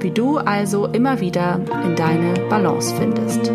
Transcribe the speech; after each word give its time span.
wie 0.00 0.10
du 0.10 0.38
also 0.38 0.86
immer 0.86 1.20
wieder 1.20 1.60
in 1.84 1.96
deine 1.96 2.34
Balance 2.48 2.94
findest. 2.96 3.50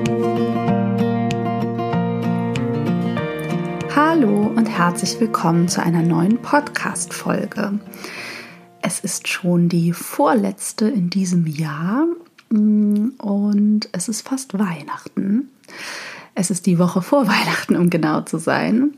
Hallo 3.95 4.48
und 4.55 4.65
herzlich 4.65 5.20
willkommen 5.20 5.67
zu 5.67 5.83
einer 5.83 6.01
neuen 6.01 6.41
Podcast-Folge. 6.41 7.79
Es 8.81 8.99
ist 8.99 9.27
schon 9.27 9.70
die 9.70 9.93
vorletzte 9.93 10.87
in 10.87 11.09
diesem 11.09 11.45
Jahr 11.45 12.07
mm, 12.49 13.09
und 13.20 13.89
es 13.91 14.09
ist 14.09 14.27
fast 14.27 14.57
Weihnachten. 14.57 15.49
Es 16.33 16.49
ist 16.49 16.65
die 16.65 16.79
Woche 16.79 17.01
vor 17.01 17.27
Weihnachten, 17.27 17.76
um 17.76 17.89
genau 17.89 18.21
zu 18.21 18.39
sein. 18.39 18.95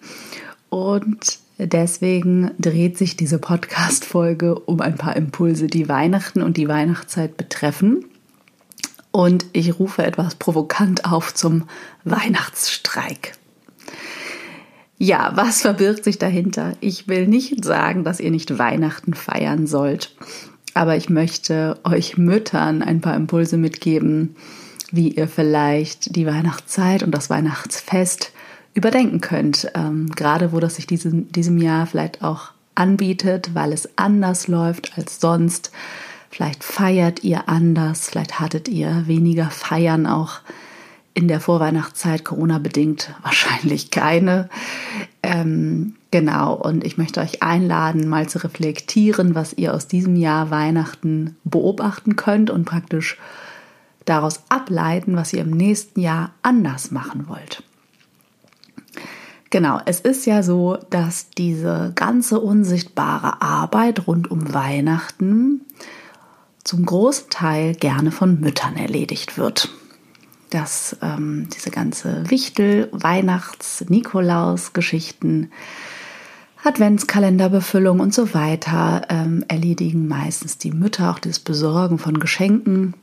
Und 0.69 1.42
Deswegen 1.58 2.52
dreht 2.58 2.98
sich 2.98 3.16
diese 3.16 3.38
Podcast-Folge 3.38 4.56
um 4.59 4.82
ein 4.82 4.96
paar 4.96 5.16
Impulse, 5.16 5.68
die 5.68 5.88
Weihnachten 5.88 6.42
und 6.42 6.58
die 6.58 6.68
Weihnachtszeit 6.68 7.38
betreffen. 7.38 8.06
Und 9.12 9.46
ich 9.54 9.80
rufe 9.80 10.04
etwas 10.04 10.36
provokant 10.36 11.06
auf 11.06 11.34
zum 11.34 11.66
Weihnachtsstreik. 12.04 13.34
Ja, 14.98 15.34
was 15.36 15.62
verbirgt 15.62 16.04
sich 16.04 16.18
dahinter? 16.18 16.74
Ich 16.80 17.08
will 17.08 17.28
nicht 17.28 17.64
sagen, 17.64 18.04
dass 18.04 18.20
ihr 18.20 18.31
nicht 18.31 18.58
Weihnachten 18.58 19.14
feiern 19.14 19.68
sollt, 19.68 20.16
aber 20.74 20.96
ich 20.96 21.09
möchte 21.09 21.80
euch 21.84 22.18
Müttern 22.18 22.81
ein 22.81 23.02
paar 23.02 23.16
Impulse 23.16 23.58
mitgeben, 23.58 24.36
wie 24.92 25.09
ihr 25.09 25.28
vielleicht 25.28 26.16
die 26.16 26.26
Weihnachtszeit 26.26 27.04
und 27.04 27.12
das 27.12 27.30
Weihnachtsfest 27.30 28.31
überdenken 28.73 29.21
könnt. 29.21 29.71
Ähm, 29.75 30.09
gerade 30.16 30.52
wo 30.52 30.59
das 30.59 30.75
sich 30.75 30.88
diesem, 30.88 31.31
diesem 31.31 31.57
Jahr 31.57 31.85
vielleicht 31.85 32.23
auch 32.23 32.52
anbietet, 32.75 33.53
weil 33.53 33.71
es 33.73 33.89
anders 33.97 34.47
läuft 34.47 34.97
als 34.97 35.19
sonst. 35.19 35.71
Vielleicht 36.29 36.63
feiert 36.63 37.23
ihr 37.23 37.47
anders, 37.47 38.09
vielleicht 38.09 38.39
hattet 38.39 38.67
ihr 38.67 39.03
weniger 39.05 39.51
Feiern 39.51 40.07
auch 40.07 40.39
in 41.13 41.27
der 41.27 41.39
Vorweihnachtszeit, 41.39 42.25
Corona-bedingt 42.25 43.13
wahrscheinlich 43.21 43.91
keine. 43.91 44.49
Ähm, 45.21 45.95
genau, 46.09 46.55
und 46.55 46.83
ich 46.83 46.97
möchte 46.97 47.22
euch 47.22 47.44
einladen, 47.44 48.09
mal 48.09 48.28
zu 48.28 48.44
reflektieren, 48.44 49.35
was 49.35 49.53
ihr 49.53 49.75
aus 49.75 49.88
diesem 49.88 50.16
Jahr 50.16 50.50
Weihnachten 50.50 51.35
beobachten 51.44 52.16
könnt 52.16 52.50
und 52.50 52.66
praktisch 52.66 53.17
daraus 54.06 54.41
ableiten, 54.50 55.16
was 55.16 55.33
ihr 55.33 55.41
im 55.41 55.51
nächsten 55.51 56.00
Jahr 56.01 56.31
anders 56.41 56.89
machen 56.89 57.28
wollt. 57.28 57.63
Genau, 59.53 59.80
es 59.86 60.00
ist 60.00 60.25
ja 60.25 60.41
so, 60.41 60.80
dass 60.90 61.30
diese 61.30 61.91
ganze 61.94 62.40
unsichtbare 62.40 63.40
Arbeit 63.44 64.08
rund 64.08 64.31
um 64.31 64.52
Weihnachten 64.52 65.62
zum 66.64 66.84
großen 66.84 67.30
Teil 67.30 67.75
gerne 67.75 68.09
von 68.09 68.40
Müttern 68.40 68.78
erledigt 68.78 69.38
wird. 69.38 69.69
Dass 70.50 70.97
ähm, 71.03 71.50
diese 71.53 71.69
ganze 71.69 72.31
Wichtel-, 72.31 72.90
Weihnachts-, 72.94 73.86
Nikolaus-Geschichten, 73.88 75.52
Adventskalenderbefüllung 76.63 78.00
und 78.00 78.12
so 78.12 78.34
weiter 78.34 79.03
ähm, 79.09 79.46
erledigen 79.50 80.08
meistens 80.08 80.58
die 80.58 80.72
Mütter. 80.72 81.12
Auch 81.12 81.19
das 81.19 81.38
Besorgen 81.38 82.00
von 82.00 82.19
Geschenken 82.19 82.96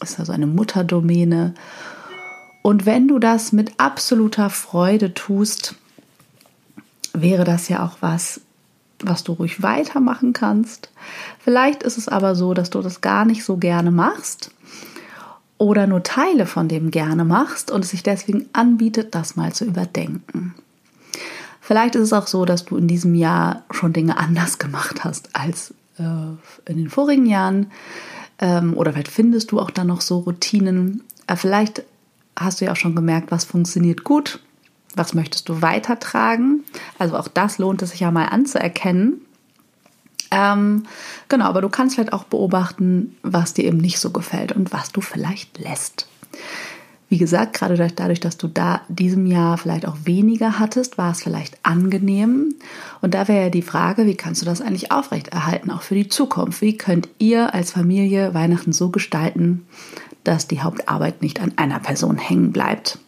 ist 0.00 0.18
also 0.18 0.32
eine 0.32 0.46
Mutterdomäne. 0.46 1.52
Und 2.62 2.86
wenn 2.86 3.08
du 3.08 3.18
das 3.18 3.52
mit 3.52 3.72
absoluter 3.76 4.48
Freude 4.48 5.12
tust, 5.12 5.74
wäre 7.22 7.44
das 7.44 7.68
ja 7.68 7.84
auch 7.84 7.98
was, 8.00 8.40
was 9.00 9.24
du 9.24 9.32
ruhig 9.32 9.62
weitermachen 9.62 10.32
kannst. 10.32 10.90
Vielleicht 11.38 11.82
ist 11.82 11.98
es 11.98 12.08
aber 12.08 12.34
so, 12.34 12.54
dass 12.54 12.70
du 12.70 12.80
das 12.80 13.00
gar 13.00 13.24
nicht 13.24 13.44
so 13.44 13.56
gerne 13.56 13.90
machst 13.90 14.50
oder 15.56 15.86
nur 15.86 16.02
Teile 16.02 16.46
von 16.46 16.68
dem 16.68 16.90
gerne 16.90 17.24
machst 17.24 17.70
und 17.70 17.84
es 17.84 17.90
sich 17.90 18.02
deswegen 18.02 18.46
anbietet, 18.52 19.14
das 19.14 19.36
mal 19.36 19.52
zu 19.52 19.64
überdenken. 19.64 20.54
Vielleicht 21.60 21.96
ist 21.96 22.04
es 22.04 22.12
auch 22.12 22.26
so, 22.26 22.44
dass 22.44 22.64
du 22.64 22.76
in 22.76 22.88
diesem 22.88 23.14
Jahr 23.14 23.64
schon 23.70 23.92
Dinge 23.92 24.16
anders 24.16 24.58
gemacht 24.58 25.04
hast 25.04 25.34
als 25.34 25.74
äh, 25.98 26.70
in 26.70 26.78
den 26.78 26.88
vorigen 26.88 27.26
Jahren. 27.26 27.70
Ähm, 28.38 28.74
oder 28.74 28.92
vielleicht 28.92 29.08
findest 29.08 29.52
du 29.52 29.60
auch 29.60 29.70
dann 29.70 29.88
noch 29.88 30.00
so 30.00 30.20
Routinen. 30.20 31.02
Äh, 31.26 31.36
vielleicht 31.36 31.82
hast 32.38 32.60
du 32.60 32.64
ja 32.64 32.72
auch 32.72 32.76
schon 32.76 32.94
gemerkt, 32.94 33.30
was 33.30 33.44
funktioniert 33.44 34.04
gut 34.04 34.40
was 34.94 35.14
möchtest 35.14 35.48
du 35.48 35.62
weitertragen? 35.62 36.64
Also 36.98 37.16
auch 37.16 37.28
das 37.28 37.58
lohnt 37.58 37.82
es 37.82 37.90
sich 37.90 38.00
ja 38.00 38.10
mal 38.10 38.26
anzuerkennen. 38.26 39.20
Ähm, 40.30 40.84
genau, 41.28 41.46
aber 41.46 41.60
du 41.60 41.68
kannst 41.68 41.94
vielleicht 41.94 42.12
auch 42.12 42.24
beobachten, 42.24 43.16
was 43.22 43.54
dir 43.54 43.64
eben 43.64 43.78
nicht 43.78 43.98
so 43.98 44.10
gefällt 44.10 44.52
und 44.52 44.72
was 44.72 44.92
du 44.92 45.00
vielleicht 45.00 45.58
lässt. 45.58 46.06
Wie 47.10 47.16
gesagt, 47.16 47.54
gerade 47.54 47.76
dadurch, 47.94 48.20
dass 48.20 48.36
du 48.36 48.48
da 48.48 48.82
diesem 48.88 49.26
Jahr 49.26 49.56
vielleicht 49.56 49.88
auch 49.88 49.96
weniger 50.04 50.58
hattest, 50.58 50.98
war 50.98 51.12
es 51.12 51.22
vielleicht 51.22 51.56
angenehm. 51.62 52.54
Und 53.00 53.14
da 53.14 53.28
wäre 53.28 53.44
ja 53.44 53.50
die 53.50 53.62
Frage, 53.62 54.04
wie 54.04 54.14
kannst 54.14 54.42
du 54.42 54.46
das 54.46 54.60
eigentlich 54.60 54.92
aufrechterhalten, 54.92 55.70
auch 55.70 55.80
für 55.80 55.94
die 55.94 56.08
Zukunft? 56.08 56.60
Wie 56.60 56.76
könnt 56.76 57.08
ihr 57.18 57.54
als 57.54 57.70
Familie 57.70 58.34
Weihnachten 58.34 58.72
so 58.72 58.90
gestalten, 58.90 59.66
dass 60.22 60.48
die 60.48 60.60
Hauptarbeit 60.60 61.22
nicht 61.22 61.40
an 61.40 61.52
einer 61.56 61.78
Person 61.78 62.18
hängen 62.18 62.52
bleibt? 62.52 62.98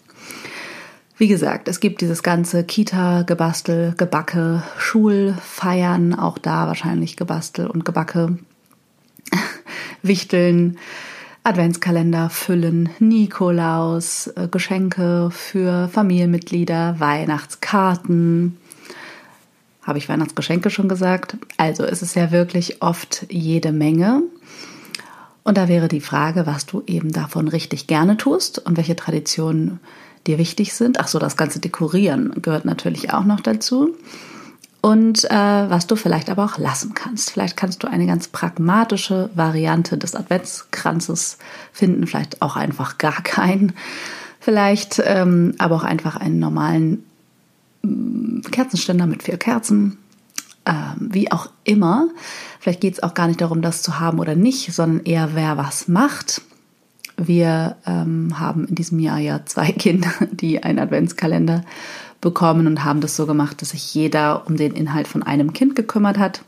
Wie 1.21 1.29
gesagt, 1.29 1.69
es 1.69 1.81
gibt 1.81 2.01
dieses 2.01 2.23
ganze 2.23 2.65
Kita-Gebastel, 2.65 3.93
Gebacke, 3.99 4.63
Schulfeiern, 4.79 6.15
auch 6.15 6.39
da 6.39 6.67
wahrscheinlich 6.67 7.19
Gebastel 7.19 7.67
und 7.67 7.85
Gebacke, 7.85 8.39
Wichteln, 10.03 10.79
Adventskalender 11.45 12.31
füllen, 12.31 12.89
Nikolaus, 13.01 14.29
äh, 14.29 14.49
Geschenke 14.51 15.31
für 15.31 15.89
Familienmitglieder, 15.89 16.99
Weihnachtskarten. 17.01 18.57
Habe 19.83 19.99
ich 19.99 20.09
Weihnachtsgeschenke 20.09 20.71
schon 20.71 20.89
gesagt? 20.89 21.37
Also 21.59 21.85
es 21.85 22.01
ist 22.01 22.17
ja 22.17 22.31
wirklich 22.31 22.81
oft 22.81 23.27
jede 23.29 23.73
Menge. 23.73 24.23
Und 25.43 25.59
da 25.59 25.69
wäre 25.69 25.89
die 25.89 26.01
Frage, 26.01 26.47
was 26.47 26.65
du 26.65 26.83
eben 26.87 27.13
davon 27.13 27.47
richtig 27.47 27.87
gerne 27.87 28.17
tust 28.17 28.59
und 28.59 28.79
welche 28.79 28.97
Traditionen 28.97 29.81
dir 30.27 30.39
wichtig 30.39 30.75
sind. 30.75 31.01
Ach 31.01 31.09
so, 31.09 31.19
das 31.19 31.37
ganze 31.37 31.61
Dekorieren 31.61 32.43
gehört 32.43 32.65
natürlich 32.65 33.13
auch 33.13 33.25
noch 33.25 33.41
dazu. 33.41 33.95
Und 34.83 35.31
äh, 35.31 35.35
was 35.35 35.87
du 35.87 35.97
vielleicht 35.97 36.31
aber 36.31 36.45
auch 36.45 36.57
lassen 36.57 36.95
kannst. 36.95 37.31
Vielleicht 37.31 37.57
kannst 37.57 37.83
du 37.83 37.89
eine 37.89 38.07
ganz 38.07 38.29
pragmatische 38.29 39.29
Variante 39.35 39.99
des 39.99 40.15
Adventskranzes 40.15 41.37
finden, 41.73 42.07
vielleicht 42.07 42.41
auch 42.41 42.57
einfach 42.57 42.97
gar 42.97 43.23
keinen. 43.23 43.75
Vielleicht 44.41 45.03
ähm, 45.05 45.55
aber 45.59 45.77
auch 45.77 45.85
einfach 45.85 46.17
einen 46.17 46.39
normalen 46.39 47.05
äh, 47.85 48.41
Kerzenständer 48.51 49.07
mit 49.07 49.23
vier 49.23 49.37
Kerzen. 49.37 49.99
Ähm, 50.65 51.09
wie 51.13 51.31
auch 51.31 51.49
immer. 51.65 52.09
Vielleicht 52.59 52.81
geht 52.81 52.95
es 52.95 53.03
auch 53.03 53.15
gar 53.15 53.27
nicht 53.27 53.41
darum, 53.41 53.61
das 53.61 53.83
zu 53.83 54.01
haben 54.01 54.19
oder 54.19 54.35
nicht, 54.35 54.73
sondern 54.73 55.05
eher, 55.05 55.31
wer 55.35 55.59
was 55.59 55.89
macht. 55.89 56.43
Wir 57.27 57.77
ähm, 57.87 58.41
haben 58.41 58.67
in 58.67 58.75
diesem 58.75 58.99
Jahr 58.99 59.19
ja 59.19 59.45
zwei 59.45 59.73
Kinder, 59.73 60.11
die 60.31 60.63
einen 60.63 60.79
Adventskalender 60.79 61.65
bekommen 62.21 62.67
und 62.67 62.85
haben 62.85 63.01
das 63.01 63.17
so 63.17 63.27
gemacht, 63.27 63.61
dass 63.63 63.71
sich 63.71 63.95
jeder 63.95 64.47
um 64.47 64.57
den 64.57 64.75
Inhalt 64.75 65.09
von 65.09 65.23
einem 65.23 65.53
Kind 65.53 65.77
gekümmert 65.77 66.19
hat. 66.19 66.43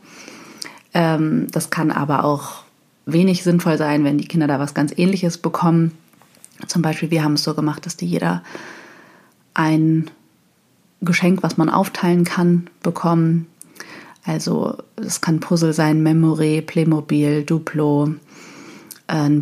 Ähm, 0.93 1.47
das 1.51 1.69
kann 1.69 1.91
aber 1.91 2.25
auch 2.25 2.63
wenig 3.05 3.43
sinnvoll 3.43 3.77
sein, 3.77 4.03
wenn 4.03 4.17
die 4.17 4.27
Kinder 4.27 4.47
da 4.47 4.59
was 4.59 4.73
ganz 4.73 4.93
Ähnliches 4.95 5.37
bekommen. 5.37 5.91
Zum 6.67 6.81
Beispiel, 6.81 7.11
wir 7.11 7.23
haben 7.23 7.33
es 7.33 7.43
so 7.43 7.53
gemacht, 7.53 7.85
dass 7.85 7.97
die 7.97 8.05
jeder 8.05 8.43
ein 9.53 10.09
Geschenk, 11.01 11.43
was 11.43 11.57
man 11.57 11.69
aufteilen 11.69 12.23
kann, 12.23 12.69
bekommen. 12.81 13.47
Also 14.25 14.77
es 14.95 15.21
kann 15.21 15.39
Puzzle 15.39 15.73
sein, 15.73 16.01
Memory, 16.01 16.61
Playmobil, 16.61 17.43
Duplo, 17.43 18.15
äh, 19.07 19.41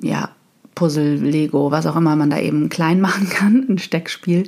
ja, 0.00 0.30
Puzzle, 0.76 1.16
Lego, 1.16 1.72
was 1.72 1.86
auch 1.86 1.96
immer 1.96 2.14
man 2.14 2.30
da 2.30 2.38
eben 2.38 2.68
klein 2.68 3.00
machen 3.08 3.28
kann, 3.28 3.66
ein 3.68 3.78
Steckspiel. 3.78 4.44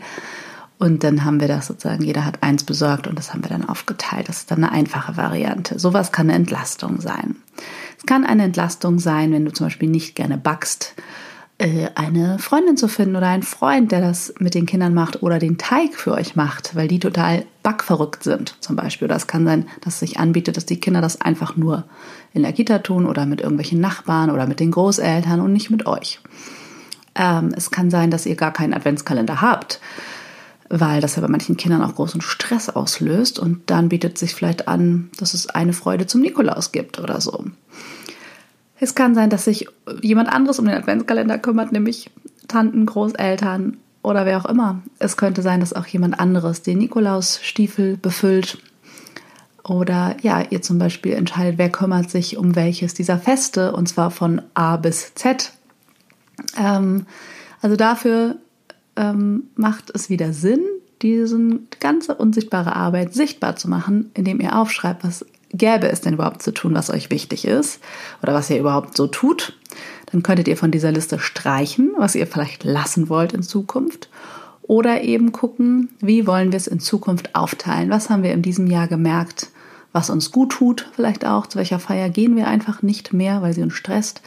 Und 0.78 1.02
dann 1.02 1.24
haben 1.24 1.40
wir 1.40 1.48
das 1.48 1.66
sozusagen, 1.66 2.04
jeder 2.04 2.24
hat 2.24 2.44
eins 2.44 2.62
besorgt 2.62 3.08
und 3.08 3.18
das 3.18 3.32
haben 3.32 3.42
wir 3.42 3.48
dann 3.50 3.68
aufgeteilt. 3.68 4.28
Das 4.28 4.38
ist 4.38 4.50
dann 4.52 4.62
eine 4.62 4.70
einfache 4.70 5.16
Variante. 5.16 5.76
Sowas 5.80 6.12
kann 6.12 6.28
eine 6.28 6.36
Entlastung 6.36 7.00
sein. 7.00 7.34
Es 7.98 8.06
kann 8.06 8.24
eine 8.24 8.44
Entlastung 8.44 9.00
sein, 9.00 9.32
wenn 9.32 9.44
du 9.44 9.52
zum 9.52 9.66
Beispiel 9.66 9.88
nicht 9.88 10.14
gerne 10.14 10.38
backst, 10.38 10.94
äh, 11.58 11.88
eine 11.96 12.38
Freundin 12.38 12.76
zu 12.76 12.86
finden 12.86 13.16
oder 13.16 13.26
einen 13.26 13.42
Freund, 13.42 13.90
der 13.90 14.00
das 14.00 14.32
mit 14.38 14.54
den 14.54 14.66
Kindern 14.66 14.94
macht 14.94 15.24
oder 15.24 15.40
den 15.40 15.58
Teig 15.58 15.94
für 15.94 16.12
euch 16.12 16.36
macht, 16.36 16.76
weil 16.76 16.86
die 16.86 17.00
total 17.00 17.44
backverrückt 17.68 18.24
sind 18.24 18.54
zum 18.60 18.76
Beispiel. 18.76 19.04
Oder 19.04 19.16
es 19.16 19.26
kann 19.26 19.44
sein, 19.44 19.68
dass 19.82 19.94
es 19.94 20.00
sich 20.00 20.18
anbietet, 20.18 20.56
dass 20.56 20.64
die 20.64 20.80
Kinder 20.80 21.02
das 21.02 21.20
einfach 21.20 21.54
nur 21.54 21.84
in 22.32 22.42
der 22.42 22.54
Kita 22.54 22.78
tun 22.78 23.04
oder 23.04 23.26
mit 23.26 23.42
irgendwelchen 23.42 23.78
Nachbarn 23.78 24.30
oder 24.30 24.46
mit 24.46 24.58
den 24.58 24.70
Großeltern 24.70 25.38
und 25.40 25.52
nicht 25.52 25.68
mit 25.68 25.84
euch. 25.84 26.18
Ähm, 27.14 27.52
es 27.54 27.70
kann 27.70 27.90
sein, 27.90 28.10
dass 28.10 28.24
ihr 28.24 28.36
gar 28.36 28.54
keinen 28.54 28.72
Adventskalender 28.72 29.42
habt 29.42 29.80
weil 30.70 31.00
das 31.00 31.16
ja 31.16 31.22
bei 31.22 31.28
manchen 31.28 31.56
Kindern 31.56 31.80
auch 31.80 31.94
großen 31.94 32.20
Stress 32.20 32.68
auslöst 32.68 33.38
und 33.38 33.70
dann 33.70 33.88
bietet 33.88 34.18
sich 34.18 34.34
vielleicht 34.34 34.68
an, 34.68 35.08
dass 35.18 35.32
es 35.32 35.48
eine 35.48 35.72
Freude 35.72 36.06
zum 36.06 36.20
Nikolaus 36.20 36.72
gibt 36.72 36.98
oder 36.98 37.22
so. 37.22 37.46
Es 38.78 38.94
kann 38.94 39.14
sein, 39.14 39.30
dass 39.30 39.46
sich 39.46 39.66
jemand 40.02 40.28
anderes 40.28 40.58
um 40.58 40.66
den 40.66 40.74
Adventskalender 40.74 41.38
kümmert, 41.38 41.72
nämlich 41.72 42.10
Tanten, 42.48 42.84
Großeltern 42.84 43.78
oder 44.02 44.26
wer 44.26 44.38
auch 44.38 44.46
immer. 44.46 44.82
Es 44.98 45.16
könnte 45.16 45.42
sein, 45.42 45.60
dass 45.60 45.72
auch 45.72 45.86
jemand 45.86 46.18
anderes 46.18 46.62
den 46.62 46.78
Nikolausstiefel 46.78 47.96
befüllt. 47.96 48.58
Oder 49.64 50.16
ja, 50.22 50.42
ihr 50.48 50.62
zum 50.62 50.78
Beispiel 50.78 51.12
entscheidet, 51.12 51.58
wer 51.58 51.70
kümmert 51.70 52.10
sich 52.10 52.36
um 52.36 52.56
welches 52.56 52.94
dieser 52.94 53.18
Feste, 53.18 53.72
und 53.72 53.88
zwar 53.88 54.10
von 54.10 54.40
A 54.54 54.76
bis 54.76 55.14
Z. 55.14 55.52
Ähm, 56.56 57.06
also 57.60 57.76
dafür 57.76 58.36
ähm, 58.96 59.44
macht 59.56 59.90
es 59.94 60.08
wieder 60.08 60.32
Sinn, 60.32 60.64
diese 61.02 61.38
ganze 61.80 62.14
unsichtbare 62.14 62.74
Arbeit 62.74 63.14
sichtbar 63.14 63.56
zu 63.56 63.68
machen, 63.68 64.10
indem 64.14 64.40
ihr 64.40 64.56
aufschreibt, 64.56 65.04
was 65.04 65.24
gäbe 65.52 65.88
es 65.88 66.00
denn 66.00 66.14
überhaupt 66.14 66.42
zu 66.42 66.52
tun, 66.52 66.74
was 66.74 66.90
euch 66.90 67.10
wichtig 67.10 67.46
ist 67.46 67.80
oder 68.22 68.34
was 68.34 68.50
ihr 68.50 68.58
überhaupt 68.58 68.96
so 68.96 69.06
tut. 69.06 69.54
Dann 70.10 70.22
könntet 70.22 70.48
ihr 70.48 70.56
von 70.56 70.70
dieser 70.70 70.92
Liste 70.92 71.18
streichen, 71.18 71.92
was 71.96 72.14
ihr 72.14 72.26
vielleicht 72.26 72.64
lassen 72.64 73.08
wollt 73.08 73.32
in 73.32 73.42
Zukunft. 73.42 74.08
Oder 74.62 75.02
eben 75.02 75.32
gucken, 75.32 75.88
wie 76.00 76.26
wollen 76.26 76.52
wir 76.52 76.58
es 76.58 76.66
in 76.66 76.80
Zukunft 76.80 77.34
aufteilen? 77.34 77.90
Was 77.90 78.10
haben 78.10 78.22
wir 78.22 78.32
in 78.32 78.42
diesem 78.42 78.66
Jahr 78.66 78.86
gemerkt, 78.86 79.48
was 79.92 80.10
uns 80.10 80.30
gut 80.30 80.52
tut? 80.52 80.86
Vielleicht 80.94 81.24
auch, 81.24 81.46
zu 81.46 81.58
welcher 81.58 81.78
Feier 81.78 82.10
gehen 82.10 82.36
wir 82.36 82.48
einfach 82.48 82.82
nicht 82.82 83.14
mehr, 83.14 83.40
weil 83.40 83.54
sie 83.54 83.62
uns 83.62 83.74
stresst? 83.74 84.20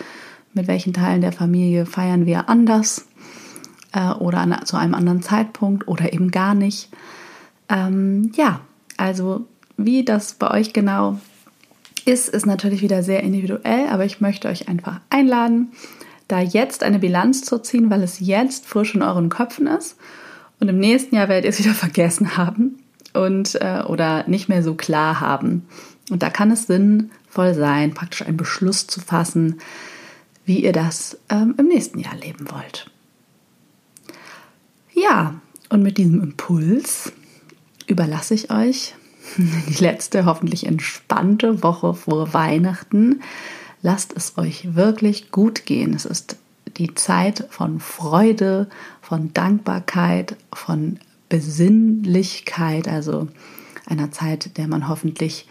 Mit 0.54 0.68
welchen 0.68 0.94
Teilen 0.94 1.22
der 1.22 1.32
Familie 1.32 1.86
feiern 1.86 2.26
wir 2.26 2.50
anders? 2.50 3.06
Äh, 3.94 4.12
oder 4.12 4.40
an, 4.40 4.66
zu 4.66 4.78
einem 4.78 4.94
anderen 4.94 5.22
Zeitpunkt 5.22 5.88
oder 5.88 6.14
eben 6.14 6.32
gar 6.32 6.56
nicht. 6.56 6.90
Ähm, 7.70 8.32
ja, 8.36 8.62
also 8.98 9.46
wie 9.78 10.04
das 10.04 10.34
bei 10.34 10.52
euch 10.52 10.74
genau 10.74 11.20
ist, 12.06 12.30
ist 12.30 12.46
natürlich 12.46 12.82
wieder 12.82 13.04
sehr 13.04 13.24
individuell, 13.24 13.88
aber 13.90 14.06
ich 14.06 14.22
möchte 14.22 14.48
euch 14.48 14.68
einfach 14.68 15.00
einladen, 15.10 15.72
da 16.28 16.40
jetzt 16.40 16.84
eine 16.84 17.00
Bilanz 17.00 17.44
zu 17.44 17.60
ziehen, 17.60 17.90
weil 17.90 18.04
es 18.04 18.20
jetzt 18.20 18.66
frisch 18.66 18.96
in 18.96 19.04
euren 19.04 19.30
Köpfen 19.30 19.68
ist 19.68 19.98
und 20.60 20.70
im 20.70 20.80
nächsten 20.80 21.16
Jahr 21.16 21.30
werdet 21.30 21.46
ihr 21.46 21.50
es 21.50 21.60
wieder 21.60 21.74
vergessen 21.74 22.38
haben 22.38 22.80
und 23.14 23.56
äh, 23.62 23.84
oder 23.88 24.28
nicht 24.28 24.50
mehr 24.50 24.64
so 24.64 24.76
klar 24.76 25.20
haben. 25.20 25.68
Und 26.10 26.24
da 26.24 26.30
kann 26.30 26.52
es 26.52 26.68
sinnvoll 26.68 27.54
sein, 27.54 27.94
praktisch 27.94 28.24
einen 28.24 28.38
Beschluss 28.38 28.88
zu 28.88 29.00
fassen, 29.00 29.60
wie 30.46 30.64
ihr 30.64 30.74
das 30.74 31.18
ähm, 31.30 31.56
im 31.58 31.68
nächsten 31.68 32.00
Jahr 32.00 32.16
leben 32.16 32.52
wollt. 32.52 32.91
Ja, 35.02 35.42
und 35.70 35.82
mit 35.82 35.98
diesem 35.98 36.22
Impuls 36.22 37.12
überlasse 37.88 38.36
ich 38.36 38.52
euch 38.52 38.94
die 39.38 39.84
letzte 39.84 40.26
hoffentlich 40.26 40.68
entspannte 40.68 41.64
Woche 41.64 41.96
vor 41.96 42.34
Weihnachten. 42.36 43.22
Lasst 43.82 44.14
es 44.16 44.38
euch 44.38 44.76
wirklich 44.76 45.32
gut 45.32 45.66
gehen. 45.66 45.96
Es 45.96 46.06
ist 46.06 46.38
die 46.78 46.94
Zeit 46.94 47.48
von 47.50 47.80
Freude, 47.80 48.70
von 49.02 49.34
Dankbarkeit, 49.34 50.36
von 50.54 51.00
Besinnlichkeit, 51.30 52.88
also 52.88 53.28
einer 53.88 54.12
Zeit, 54.12 54.58
der 54.58 54.68
man 54.68 54.88
hoffentlich 54.88 55.48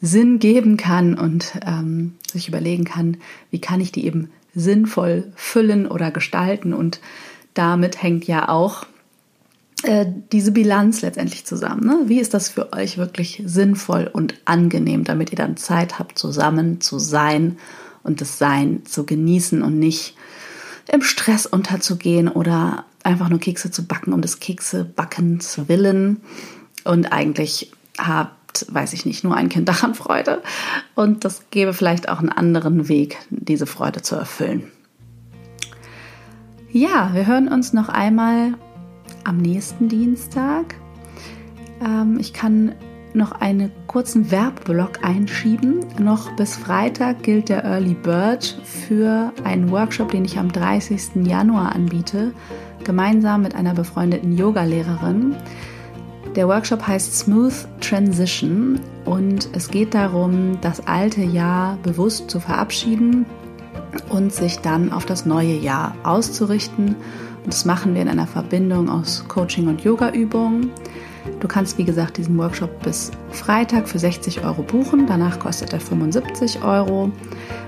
Sinn 0.00 0.38
geben 0.38 0.78
kann 0.78 1.14
und 1.14 1.60
ähm, 1.66 2.14
sich 2.32 2.48
überlegen 2.48 2.84
kann, 2.84 3.18
wie 3.50 3.60
kann 3.60 3.82
ich 3.82 3.92
die 3.92 4.06
eben 4.06 4.30
sinnvoll 4.54 5.30
füllen 5.36 5.86
oder 5.86 6.10
gestalten 6.10 6.72
und 6.72 7.00
damit 7.58 8.02
hängt 8.02 8.26
ja 8.28 8.48
auch 8.48 8.86
äh, 9.82 10.06
diese 10.32 10.52
Bilanz 10.52 11.02
letztendlich 11.02 11.44
zusammen. 11.44 11.84
Ne? 11.84 12.02
Wie 12.06 12.20
ist 12.20 12.32
das 12.32 12.48
für 12.48 12.72
euch 12.72 12.98
wirklich 12.98 13.42
sinnvoll 13.44 14.08
und 14.12 14.34
angenehm, 14.44 15.02
damit 15.02 15.30
ihr 15.32 15.36
dann 15.36 15.56
Zeit 15.56 15.98
habt, 15.98 16.18
zusammen 16.18 16.80
zu 16.80 17.00
sein 17.00 17.58
und 18.04 18.20
das 18.20 18.38
Sein 18.38 18.86
zu 18.86 19.04
genießen 19.04 19.62
und 19.62 19.78
nicht 19.78 20.14
im 20.86 21.02
Stress 21.02 21.46
unterzugehen 21.46 22.28
oder 22.28 22.84
einfach 23.02 23.28
nur 23.28 23.40
Kekse 23.40 23.72
zu 23.72 23.86
backen 23.86 24.12
um 24.12 24.22
des 24.22 24.38
Keksebackens 24.38 25.68
willen 25.68 26.20
und 26.84 27.12
eigentlich 27.12 27.72
habt, 27.98 28.66
weiß 28.72 28.92
ich 28.92 29.04
nicht, 29.04 29.24
nur 29.24 29.36
ein 29.36 29.48
Kind 29.48 29.68
daran 29.68 29.94
Freude 29.94 30.42
und 30.94 31.24
das 31.24 31.42
gäbe 31.50 31.74
vielleicht 31.74 32.08
auch 32.08 32.20
einen 32.20 32.30
anderen 32.30 32.88
Weg, 32.88 33.18
diese 33.30 33.66
Freude 33.66 34.02
zu 34.02 34.14
erfüllen. 34.14 34.70
Ja, 36.80 37.10
wir 37.12 37.26
hören 37.26 37.48
uns 37.48 37.72
noch 37.72 37.88
einmal 37.88 38.52
am 39.24 39.38
nächsten 39.38 39.88
Dienstag. 39.88 40.76
Ähm, 41.84 42.18
ich 42.20 42.32
kann 42.32 42.76
noch 43.14 43.32
einen 43.32 43.72
kurzen 43.88 44.30
Werbeblock 44.30 45.04
einschieben. 45.04 45.80
Noch 45.98 46.30
bis 46.36 46.54
Freitag 46.56 47.24
gilt 47.24 47.48
der 47.48 47.64
Early 47.64 47.94
Bird 47.94 48.60
für 48.62 49.32
einen 49.42 49.72
Workshop, 49.72 50.12
den 50.12 50.24
ich 50.24 50.38
am 50.38 50.52
30. 50.52 51.26
Januar 51.26 51.74
anbiete, 51.74 52.32
gemeinsam 52.84 53.42
mit 53.42 53.56
einer 53.56 53.74
befreundeten 53.74 54.38
Yogalehrerin. 54.38 55.34
Der 56.36 56.46
Workshop 56.46 56.86
heißt 56.86 57.12
Smooth 57.12 57.66
Transition 57.80 58.78
und 59.04 59.48
es 59.52 59.68
geht 59.68 59.94
darum, 59.94 60.60
das 60.60 60.86
alte 60.86 61.22
Jahr 61.22 61.76
bewusst 61.82 62.30
zu 62.30 62.38
verabschieden 62.38 63.26
und 64.08 64.32
sich 64.32 64.58
dann 64.58 64.92
auf 64.92 65.06
das 65.06 65.26
neue 65.26 65.54
Jahr 65.54 65.94
auszurichten. 66.02 66.96
Und 67.44 67.52
das 67.52 67.64
machen 67.64 67.94
wir 67.94 68.02
in 68.02 68.08
einer 68.08 68.26
Verbindung 68.26 68.88
aus 68.90 69.24
Coaching 69.28 69.68
und 69.68 69.82
Yoga-Übungen. 69.82 70.70
Du 71.40 71.48
kannst, 71.48 71.78
wie 71.78 71.84
gesagt, 71.84 72.16
diesen 72.16 72.36
Workshop 72.38 72.82
bis 72.82 73.10
Freitag 73.30 73.88
für 73.88 73.98
60 73.98 74.44
Euro 74.44 74.62
buchen. 74.62 75.06
Danach 75.06 75.38
kostet 75.38 75.72
er 75.72 75.80
75 75.80 76.62
Euro. 76.62 77.10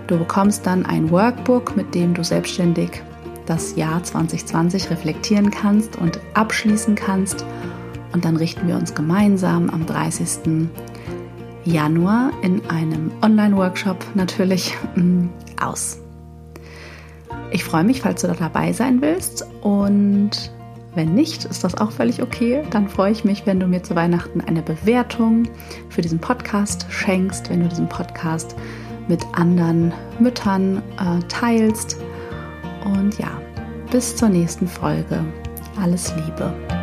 Du 0.06 0.18
bekommst 0.18 0.66
dann 0.66 0.84
ein 0.86 1.10
Workbook, 1.10 1.76
mit 1.76 1.94
dem 1.94 2.14
du 2.14 2.24
selbstständig 2.24 3.02
das 3.46 3.76
Jahr 3.76 4.02
2020 4.02 4.90
reflektieren 4.90 5.50
kannst 5.50 5.96
und 5.96 6.20
abschließen 6.34 6.94
kannst. 6.94 7.44
Und 8.12 8.24
dann 8.24 8.36
richten 8.36 8.66
wir 8.66 8.76
uns 8.76 8.94
gemeinsam 8.94 9.70
am 9.70 9.86
30. 9.86 10.68
Januar 11.64 12.32
in 12.42 12.64
einem 12.68 13.12
Online-Workshop 13.22 14.04
natürlich 14.14 14.76
mm, 14.96 15.26
aus. 15.60 16.00
Ich 17.50 17.64
freue 17.64 17.84
mich, 17.84 18.00
falls 18.00 18.22
du 18.22 18.28
da 18.28 18.34
dabei 18.34 18.72
sein 18.72 19.02
willst 19.02 19.46
und 19.62 20.52
wenn 20.94 21.14
nicht, 21.14 21.44
ist 21.44 21.62
das 21.62 21.76
auch 21.76 21.92
völlig 21.92 22.22
okay. 22.22 22.62
Dann 22.70 22.88
freue 22.88 23.12
ich 23.12 23.24
mich, 23.24 23.46
wenn 23.46 23.60
du 23.60 23.66
mir 23.66 23.82
zu 23.82 23.94
Weihnachten 23.94 24.40
eine 24.40 24.62
Bewertung 24.62 25.44
für 25.88 26.02
diesen 26.02 26.18
Podcast 26.18 26.86
schenkst, 26.90 27.48
wenn 27.48 27.62
du 27.62 27.68
diesen 27.68 27.88
Podcast 27.88 28.56
mit 29.08 29.24
anderen 29.32 29.92
Müttern 30.18 30.82
äh, 30.98 31.20
teilst. 31.28 31.98
Und 32.84 33.18
ja, 33.18 33.30
bis 33.90 34.16
zur 34.16 34.28
nächsten 34.28 34.66
Folge. 34.66 35.24
Alles 35.80 36.12
Liebe. 36.16 36.79